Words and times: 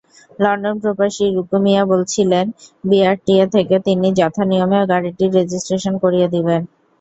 লন্ডনপ্রবাসী 0.39 1.25
রুকু 1.35 1.57
মিয়া 1.65 1.83
বলেছিলেন, 1.91 2.45
বিআরটিএ 2.83 3.45
থেকে 3.55 3.75
তিনি 3.87 4.07
যথানিয়মে 4.19 4.79
গাড়িটি 4.91 5.25
রেজিস্ট্রেশন 5.29 5.93
করিয়ে 6.03 6.27
দেবেন। 6.35 6.61